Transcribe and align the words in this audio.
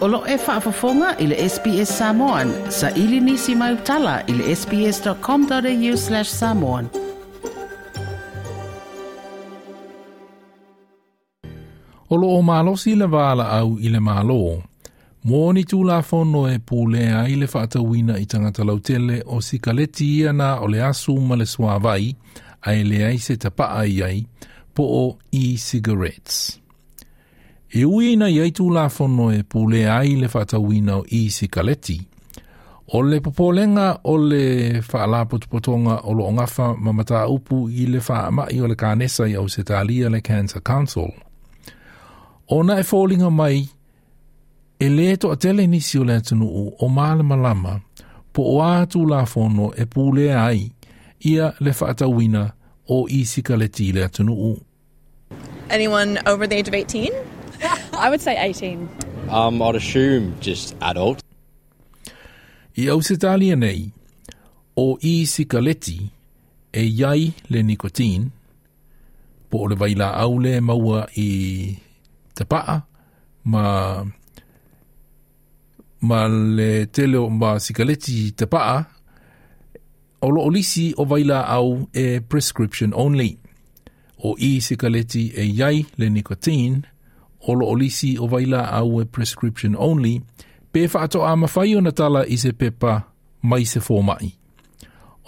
Olo 0.00 0.22
e 0.28 0.36
whaafafonga 0.36 1.16
i 1.18 1.26
le 1.28 1.36
SPS 1.48 1.90
Samoan. 1.98 2.52
Sa 2.70 2.90
ili 2.90 3.20
nisi 3.20 3.54
mai 3.54 3.72
utala 3.74 4.22
i 4.26 4.32
le 4.32 4.54
sps.com.au 4.56 5.96
slash 5.96 6.30
samoan. 6.30 6.88
Olo 12.10 12.30
o 12.38 12.42
malosi 12.42 12.94
le 12.96 13.06
vala 13.06 13.44
au 13.58 13.76
i 13.80 13.88
le 13.92 14.00
malo. 14.00 14.38
Mōni 15.28 15.66
tū 15.68 15.82
la 15.84 16.00
whono 16.00 16.46
e 16.48 16.56
pūlea 16.58 17.26
i 17.28 17.36
le 17.36 17.46
whaatawina 17.52 18.16
i 18.18 18.24
tangata 18.26 18.64
lautele 18.64 19.20
o 19.26 19.40
si 19.44 19.58
kaleti 19.60 20.06
iana 20.22 20.54
o 20.64 20.68
le 20.72 20.80
asu 20.82 21.18
ma 21.20 21.36
le 21.36 21.46
swavai 21.46 22.08
a 22.62 22.72
le 22.72 23.04
ai 23.10 23.18
se 23.18 23.36
tapaa 23.36 23.84
i 23.84 24.00
ai 24.02 24.22
po 24.74 24.82
o 24.82 25.04
e-cigarettes 25.32 26.56
e 27.72 27.84
uina 27.84 28.28
i 28.28 28.38
aitu 28.40 28.70
la 28.70 28.88
fono 28.88 29.32
e 29.32 29.42
pule 29.42 29.88
ai 29.90 30.16
le 30.16 30.28
whatawina 30.34 30.96
o 30.96 31.04
isi 31.08 31.44
e 31.44 31.48
kaleti. 31.48 32.06
O 32.92 33.02
le 33.02 33.20
popolenga 33.20 33.98
o 34.04 34.16
le 34.18 34.82
whaala 34.92 35.24
putupotonga 35.24 36.00
o 36.04 36.12
lo 36.14 36.24
ongafa 36.26 36.74
ma 36.76 36.92
mata 36.92 37.28
upu 37.28 37.68
i 37.70 37.86
le 37.86 38.00
wha 38.08 38.46
i 38.50 38.60
o 38.60 38.66
le 38.66 38.74
kānesa 38.74 39.28
i 39.28 39.34
au 39.36 39.48
se 39.48 39.62
talia 39.62 40.10
le 40.10 40.20
Cancer 40.20 40.60
Council. 40.62 41.08
O 42.48 42.62
na 42.62 42.78
e 42.78 42.82
fōlinga 42.82 43.30
mai 43.30 43.68
e 44.80 44.88
le 44.88 45.16
to 45.16 45.30
a 45.30 45.36
tele 45.36 45.66
nisi 45.66 45.98
o 45.98 46.04
le 46.04 46.14
atunu 46.16 46.44
u 46.46 46.74
o 46.78 46.88
maale 46.88 47.22
malama 47.22 47.80
po 48.32 48.42
o 48.42 48.62
atu 48.64 49.06
la 49.06 49.24
fono 49.26 49.70
e 49.76 49.86
pule 49.86 50.34
ai 50.34 50.72
ia 51.20 51.52
le 51.60 51.70
whaatawina 51.70 52.48
o 52.88 53.06
isi 53.08 53.40
e 53.40 53.42
kaleti 53.42 53.92
le 53.92 54.02
atunu 54.04 54.32
u. 54.32 54.58
Anyone 55.70 56.18
over 56.26 56.48
the 56.48 56.56
age 56.56 56.66
of 56.66 56.74
18? 56.74 57.29
I 58.02 58.08
would 58.08 58.20
say 58.22 58.32
18. 58.34 58.88
Um, 59.30 59.60
I'd 59.60 59.76
assume 59.76 60.32
just 60.40 60.74
adult. 60.80 61.20
I 62.76 62.88
Ausitalia 62.90 63.54
nei, 63.56 63.92
o 64.76 64.96
i 65.04 65.26
sikaleti 65.28 66.00
e 66.72 66.80
iai 66.82 67.28
le 67.50 67.60
nikotin, 67.62 68.30
po 69.50 69.58
o 69.58 69.66
le 69.68 69.76
vaila 69.80 70.08
au 70.22 70.38
le 70.44 70.60
maua 70.64 71.02
i 71.20 71.28
tapaa, 72.34 72.78
ma 73.52 73.62
ma 76.08 76.20
le 76.56 76.68
tele 76.94 77.16
o 77.20 77.28
ma 77.40 77.50
sikaleti 77.60 78.32
tapaa, 78.38 78.76
o 80.24 80.28
lo 80.34 80.40
olisi 80.48 80.94
o 80.96 81.04
vaila 81.10 81.38
au 81.58 81.84
e 82.02 82.20
prescription 82.30 82.90
only. 82.94 83.32
O 84.26 84.34
i 84.38 84.50
sikaleti 84.66 85.24
e 85.42 85.52
yai 85.58 85.84
le 86.00 86.08
nicotine. 86.08 86.80
o 87.40 87.52
olisi 87.72 88.18
o 88.18 88.26
waila 88.28 88.68
au 88.70 89.00
e 89.00 89.04
prescription 89.04 89.76
only, 89.78 90.20
pe 90.72 90.86
wha 90.94 91.02
ato 91.02 91.24
a 91.26 91.36
mawhai 91.36 91.76
o 91.76 91.80
na 91.80 91.92
tala 91.92 92.26
i 92.26 92.36
se 92.36 92.52
pepa 92.52 93.00
mai 93.42 93.64
se 93.64 93.80
fōmai. 93.80 94.30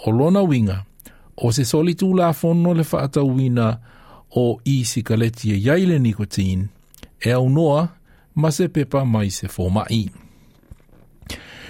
O 0.05 0.11
lona 0.11 0.41
winga, 0.43 0.83
o 1.37 1.51
se 1.51 1.65
soli 1.65 1.93
tū 1.95 2.13
la 2.17 2.33
fono 2.33 2.73
le 2.73 2.85
wha 2.91 3.03
ata 3.03 3.23
wina 3.23 3.77
o 4.35 4.59
i 4.65 4.83
si 4.85 5.03
kaleti 5.03 5.53
e 5.53 5.59
yaile 5.65 5.99
nikotin, 5.99 6.67
e 7.25 7.29
au 7.31 7.49
noa 7.49 7.87
ma 8.35 8.51
se 8.51 8.67
pepa 8.69 9.05
mai 9.05 9.29
se 9.31 9.47
fōmai. 9.47 10.09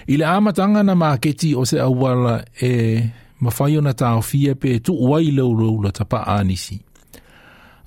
I 0.07 0.17
le 0.17 0.25
amatanga 0.25 0.83
na 0.83 0.95
maketi 0.95 1.53
o 1.55 1.63
se 1.65 1.79
awala 1.79 2.43
e 2.61 3.03
mawhai 3.39 3.77
o 3.77 3.81
na 3.81 3.91
tāo 3.93 4.19
fie 4.21 4.51
pe 4.55 4.75
tu 4.83 4.91
uai 4.93 5.31
leu 5.31 5.55
leu 5.59 5.79
la 5.85 5.91
tapa 5.91 6.23
anisi. 6.27 6.79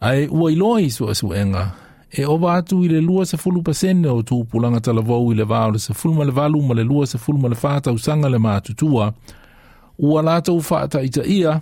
Ai 0.00 0.24
uai 0.28 0.56
loa 0.56 0.80
i 0.80 0.90
sua 0.90 1.12
e 1.36 1.44
e 2.20 2.24
ova 2.24 2.54
atu 2.56 2.80
i 2.84 2.88
le 2.88 3.00
lua 3.00 3.24
se 3.28 3.36
fulu 3.36 3.60
pasene 3.66 4.08
o 4.08 4.22
tūpulanga 4.28 4.80
talavou 4.80 5.32
i 5.32 5.36
le 5.36 5.44
vāo 5.48 5.72
le 5.74 5.80
se 5.82 5.92
fulu 5.92 6.14
ma 6.16 6.24
le 6.24 6.32
valu 6.32 6.62
ma 6.64 6.74
le 6.74 6.82
lua 6.84 7.06
se 7.06 7.18
fulu 7.20 7.38
ma 7.38 7.48
le 7.52 7.56
fāta 7.60 7.92
usanga 7.92 8.28
le 8.32 8.38
mātutua, 8.40 9.10
ua 9.98 10.22
lāta 10.24 10.54
u 10.56 10.62
fāta 10.64 11.02
i 11.04 11.10
ia 11.38 11.58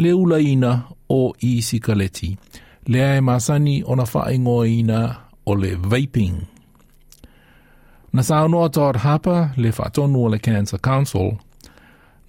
le 0.00 0.12
ulaina 0.16 0.70
o 1.12 1.34
i 1.44 1.58
sikaleti. 1.62 2.32
Le 2.88 3.02
ae 3.04 3.20
māsani 3.20 3.82
o 3.84 3.94
na 4.00 4.04
fāi 4.08 4.38
ina 4.78 5.02
o 5.46 5.54
le 5.54 5.74
vaping. 5.76 6.36
Na 8.16 8.22
sāu 8.24 8.48
noa 8.48 8.70
Todd 8.72 8.96
Harper 9.04 9.50
le 9.60 9.72
fātonu 9.76 10.22
o 10.24 10.28
le 10.32 10.38
Cancer 10.40 10.78
Council, 10.80 11.34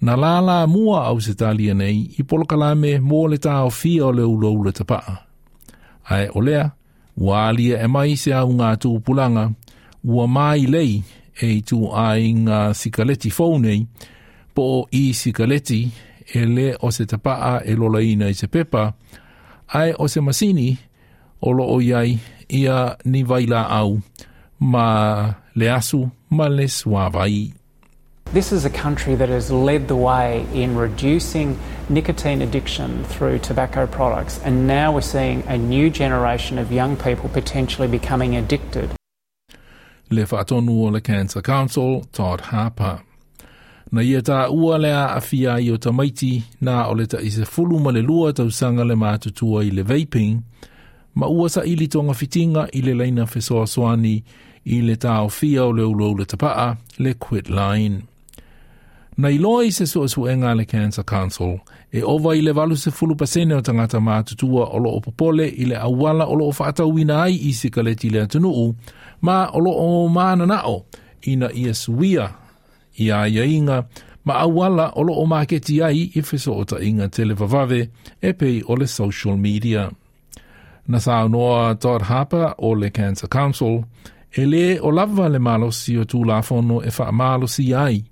na 0.04 0.16
lālā 0.20 0.66
mua 0.68 1.06
au 1.08 1.20
se 1.24 1.32
tālia 1.32 1.72
nei 1.76 2.02
i 2.18 2.22
polokalame 2.24 2.98
mō 3.00 3.24
le 3.32 3.38
tāo 3.40 3.70
fia 3.72 4.04
o 4.06 4.12
le 4.12 4.24
ulaula 4.28 4.72
tapaa. 4.72 5.16
Ae 6.10 6.28
olea, 6.32 6.66
lea, 6.68 6.68
Wa 7.20 7.48
alia 7.48 7.82
e 7.82 7.86
mai 7.92 8.16
se 8.16 8.32
au 8.32 8.52
ngā 8.56 8.70
tū 8.80 8.94
pulanga, 9.04 9.42
ua 10.08 10.24
mai 10.26 10.64
lei 10.72 10.96
e 11.44 11.50
tū 11.68 11.90
ai 12.04 12.30
ngā 12.46 12.60
sikaleti 12.76 13.28
fōnei, 13.36 13.82
po 14.56 14.66
i 14.96 15.10
sikaleti 15.12 15.82
e 16.40 16.46
le 16.56 16.68
o 16.80 16.90
se 16.96 17.04
tapaa 17.10 17.60
e 17.68 17.76
lola 17.76 18.00
ina 18.04 18.32
i 18.32 18.38
se 18.40 18.48
pepa, 18.48 18.86
ai 19.80 19.92
o 20.00 20.08
se 20.08 20.24
masini 20.24 20.72
o 21.44 21.52
lo 21.52 21.68
o 21.76 21.80
iai 21.84 22.16
ia 22.48 22.80
ni 23.04 23.20
vaila 23.22 23.66
au 23.80 23.98
ma 24.72 24.86
le 25.54 25.68
asu 25.76 26.02
ma 26.30 26.48
le 26.48 26.66
suavai. 26.68 27.59
This 28.32 28.52
is 28.52 28.64
a 28.64 28.70
country 28.70 29.16
that 29.16 29.28
has 29.28 29.50
led 29.50 29.88
the 29.88 29.96
way 29.96 30.46
in 30.54 30.76
reducing 30.76 31.58
nicotine 31.88 32.42
addiction 32.42 33.02
through 33.04 33.40
tobacco 33.40 33.88
products, 33.88 34.38
and 34.44 34.68
now 34.68 34.92
we're 34.94 35.00
seeing 35.00 35.42
a 35.48 35.58
new 35.58 35.90
generation 35.90 36.56
of 36.58 36.70
young 36.70 36.96
people 36.96 37.28
potentially 37.30 37.88
becoming 37.88 38.36
addicted. 38.36 38.90
Le 40.10 40.22
whaatonu 40.22 40.92
le 40.92 41.00
Cancer 41.00 41.42
Council, 41.42 42.04
Todd 42.12 42.40
Harper. 42.42 43.00
Na 43.90 44.00
ia 44.00 44.22
tā 44.22 44.46
ua 44.48 44.78
lea 44.78 45.08
a 45.16 45.20
fia 45.20 45.56
i 45.58 45.68
o 45.70 45.76
tamaiti, 45.76 46.40
nā 46.62 46.86
o 46.88 46.92
le 46.92 47.06
ta 47.06 47.18
i 47.18 47.30
se 47.30 47.42
fulu 47.42 47.80
ma 47.82 47.90
le 47.90 48.02
lua 48.06 48.30
tausanga 48.32 48.86
le 48.86 48.94
mātutua 48.94 49.64
i 49.66 49.72
le 49.74 49.82
vaping, 49.82 50.38
ma 51.16 51.26
ua 51.26 51.50
sa 51.50 51.64
ili 51.66 51.88
tonga 51.88 52.14
fitinga 52.14 52.68
i 52.78 52.82
le 52.86 52.94
laina 52.94 53.26
fesoa 53.26 53.66
soani 53.66 54.14
i 54.70 54.80
le 54.86 54.94
tā 54.94 55.18
o 55.24 55.28
fia 55.28 55.64
o 55.64 55.72
le 55.74 55.82
ulo 55.82 56.12
le 56.22 56.26
tapaa, 56.30 56.76
le 57.00 57.14
quit 57.14 57.50
line. 57.50 58.04
na 59.16 59.28
loa 59.38 59.64
i 59.64 59.70
se 59.72 59.86
soa 59.86 60.08
su 60.08 60.26
e 60.28 60.34
le 60.36 60.64
Cancer 60.64 61.04
Council, 61.04 61.58
e 61.92 62.02
owa 62.02 62.34
i 62.36 62.40
le 62.42 62.52
valu 62.52 62.76
se 62.76 62.90
fulu 62.90 63.16
pasene 63.16 63.54
o 63.54 63.60
tangata 63.62 63.98
mātutua 63.98 64.70
o 64.72 64.78
loo 64.78 65.00
popole 65.00 65.46
i 65.46 65.64
le 65.66 65.74
awala 65.76 66.26
o 66.26 66.34
loo 66.34 66.52
whaatau 66.52 66.98
i 66.98 67.04
ai 67.10 67.34
i 67.48 67.52
se 67.52 67.68
kaleti 67.70 68.10
le 68.10 68.22
atunuu, 68.22 68.74
ma 69.22 69.48
o 69.52 69.58
loo 69.60 69.74
o 70.04 70.08
māna 70.08 70.46
nao 70.46 70.84
i 71.26 71.34
na 71.36 71.50
i 71.50 71.72
suia 71.74 72.28
i 72.98 73.10
a 73.10 73.24
iainga, 73.26 73.84
ma 74.24 74.34
awala 74.46 74.92
o 74.96 75.02
loo 75.02 75.26
maketi 75.26 75.82
ai 75.82 76.10
i 76.14 76.22
fiso 76.22 76.52
o 76.54 76.64
ta 76.64 76.78
inga 76.78 77.08
televavave 77.08 77.88
e 78.22 78.32
pei 78.34 78.62
o 78.66 78.74
le 78.76 78.86
social 78.86 79.36
media. 79.36 79.90
Na 80.86 80.98
sao 81.00 81.28
noa 81.28 81.74
Todd 81.74 82.02
Harper 82.02 82.54
o 82.58 82.74
le 82.74 82.90
Cancer 82.90 83.28
Council, 83.28 83.82
e 84.38 84.46
le 84.46 84.78
o 84.80 84.90
lava 84.90 85.26
le 85.28 85.38
malo 85.40 85.70
si 85.72 85.96
o 85.98 86.04
tū 86.06 86.22
lafono 86.24 86.80
e 86.82 86.90
wha 86.98 87.10
malo 87.12 87.46
si 87.46 87.72
ai, 87.74 88.02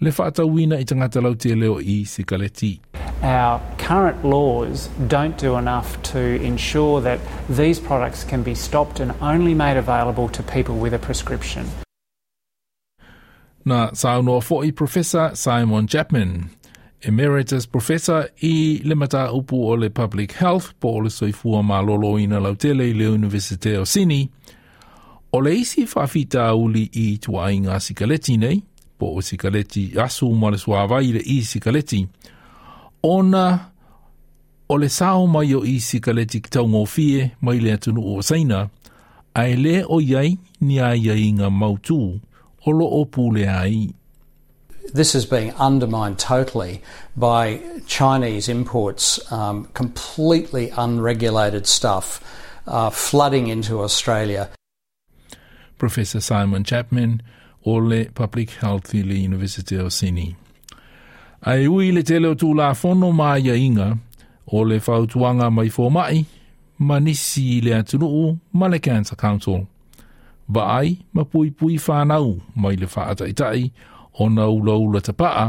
le 0.00 0.10
whaatawina 0.12 0.76
i 0.80 0.84
tangata 0.84 1.20
lau 1.22 1.34
te 1.34 1.54
leo 1.54 1.78
i 1.80 2.04
Sikaleti. 2.04 2.80
Our 3.22 3.60
current 3.78 4.24
laws 4.24 4.88
don't 5.08 5.38
do 5.38 5.56
enough 5.56 6.00
to 6.14 6.18
ensure 6.18 7.00
that 7.00 7.18
these 7.48 7.80
products 7.80 8.22
can 8.24 8.42
be 8.42 8.54
stopped 8.54 9.00
and 9.00 9.14
only 9.22 9.54
made 9.54 9.76
available 9.78 10.28
to 10.30 10.42
people 10.42 10.76
with 10.76 10.92
a 10.94 10.98
prescription. 10.98 11.64
Nā 13.66 13.90
saunoa 13.96 14.40
fo'i 14.42 14.70
Professor 14.74 15.34
Simon 15.34 15.86
Chapman, 15.86 16.50
Emeritus 17.02 17.66
Professor 17.66 18.28
i 18.42 18.80
Limata 18.84 19.28
Upu 19.28 19.54
o 19.66 19.72
le 19.74 19.90
Public 19.90 20.32
Health 20.32 20.78
po 20.78 20.88
o 20.88 20.96
le 20.98 21.08
soifua 21.08 21.62
mā 21.64 21.80
lolo 21.84 22.16
ina 22.18 22.38
lau 22.40 22.54
tele 22.54 22.90
i 22.92 22.94
le 22.94 23.08
Universite 23.10 23.74
o 23.78 23.82
Sini, 23.82 24.28
o 25.32 25.38
le 25.40 25.50
isi 25.54 25.84
whawhita 25.86 26.52
uli 26.54 26.84
i 26.94 27.18
tuainga 27.18 27.80
Sikaleti 27.82 28.36
nei, 28.38 28.62
po 28.98 29.20
sikaleti 29.20 29.92
asu 30.04 30.30
ma 30.32 30.48
le 30.48 30.60
le 31.16 31.20
i 31.24 31.42
sikaleti. 31.44 32.08
Ona 33.02 33.60
o 34.68 34.74
le 34.76 34.88
sao 34.88 35.26
mai 35.26 35.54
o 35.54 35.60
i 35.64 35.76
sikaleti 35.80 36.40
ki 36.40 36.50
tau 36.54 36.66
ngofie 36.72 37.22
mai 37.44 37.58
le 37.60 37.70
atunu 37.76 38.02
o 38.16 38.22
saina, 38.28 38.60
ai 39.40 39.52
le 39.64 39.76
o 39.84 39.96
iai 40.00 40.30
ni 40.66 40.74
ngā 41.40 41.48
mautū 41.62 42.02
o 42.66 42.70
lo 42.78 42.86
o 42.86 43.00
pūle 43.14 43.44
ai. 43.64 43.92
this 44.94 45.16
is 45.16 45.26
being 45.26 45.52
undermined 45.58 46.16
totally 46.16 46.80
by 47.16 47.60
Chinese 47.88 48.48
imports, 48.48 49.06
um, 49.32 49.64
completely 49.80 50.70
unregulated 50.76 51.66
stuff 51.66 52.08
uh, 52.68 52.88
flooding 52.88 53.48
into 53.48 53.80
Australia. 53.82 54.48
Professor 55.76 56.20
Simon 56.20 56.62
Chapman 56.62 57.20
o 57.66 57.80
le 57.80 58.08
Public 58.14 58.50
Health 58.62 58.94
i 58.94 59.02
le 59.02 59.14
University 59.28 59.76
of 59.76 59.90
Sydney. 59.92 60.34
A 61.42 61.56
e 61.58 61.66
ui 61.68 61.90
le 61.92 62.02
tele 62.06 62.28
o 62.28 62.34
tū 62.38 62.52
la 62.54 62.70
fono 62.74 63.08
māia 63.12 63.54
inga 63.58 63.90
o 64.46 64.62
le 64.64 64.78
whautuanga 64.86 65.48
mai 65.50 65.70
fō 65.76 65.88
mai, 65.90 66.22
ma 66.86 66.98
nisi 67.00 67.42
i 67.56 67.60
le 67.64 67.74
atunuu 67.74 68.36
ma 68.52 68.68
le 68.68 68.78
Cancer 68.78 69.16
Council. 69.18 69.64
Ba 70.48 70.62
ai, 70.78 70.94
ma 71.12 71.24
pui 71.24 71.50
pui 71.50 71.76
whānau 71.78 72.36
mai 72.54 72.76
le 72.78 72.86
whātaitai 72.86 73.68
o 74.22 74.28
na 74.30 74.46
ulaula 74.48 75.00
ta 75.02 75.12
paa, 75.12 75.48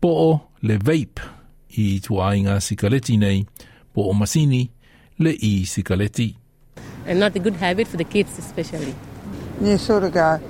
po 0.00 0.08
o 0.08 0.30
le 0.68 0.76
vape 0.78 1.24
i 1.80 1.86
tuainga 2.04 2.60
sikaleti 2.60 3.16
nei, 3.16 3.40
po 3.94 4.04
o 4.10 4.12
masini 4.12 4.66
le 5.24 5.32
i 5.32 5.62
sikaleti. 5.66 6.34
And 7.06 7.18
not 7.20 7.34
a 7.36 7.38
good 7.38 7.56
habit 7.56 7.88
for 7.88 7.96
the 7.96 8.04
kids 8.04 8.38
especially. 8.38 8.92
Yeah, 9.62 9.78
sort 9.78 10.04
of 10.04 10.12
guy. 10.12 10.40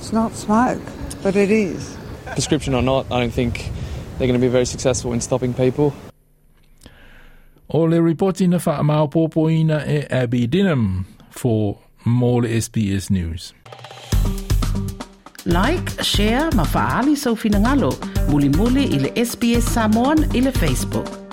It's 0.00 0.14
not 0.14 0.32
smoke, 0.34 0.80
but 1.22 1.36
it 1.36 1.50
is. 1.50 1.94
Prescription 2.32 2.74
or 2.74 2.80
not, 2.82 3.06
I 3.12 3.20
don't 3.20 3.34
think 3.34 3.70
they're 4.16 4.26
going 4.28 4.40
to 4.40 4.44
be 4.48 4.52
very 4.52 4.64
successful 4.64 5.12
in 5.12 5.20
stopping 5.20 5.52
people. 5.54 5.92
O 7.68 7.86
le 7.86 8.00
reporti 8.02 8.46
na 8.46 8.58
wha 8.66 8.76
amau 8.78 9.06
pōpoina 9.14 9.82
e 9.88 10.02
Abby 10.10 10.46
Dinham 10.48 11.04
for 11.30 11.76
more 12.04 12.42
SBS 12.48 13.10
News. 13.10 13.52
Like, 15.46 15.90
share, 16.02 16.50
mafaali 16.54 17.16
sau 17.16 17.34
finangalo, 17.34 17.92
muli 18.30 18.48
muli 18.48 18.84
ile 18.84 19.12
SBS 19.26 19.64
Samoan 19.68 20.18
ile 20.34 20.50
Facebook. 20.52 21.29